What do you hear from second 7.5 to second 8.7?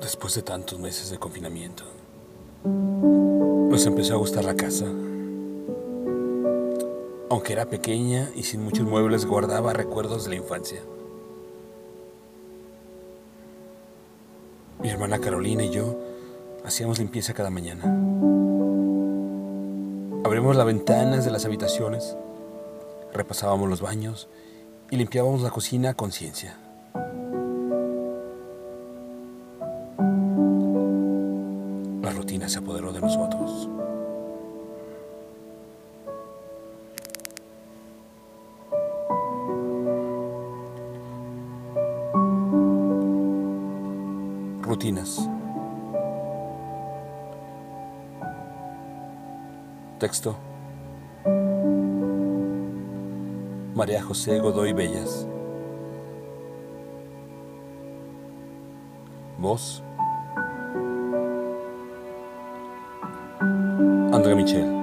era pequeña y sin